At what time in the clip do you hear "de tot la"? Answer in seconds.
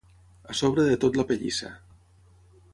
0.87-1.27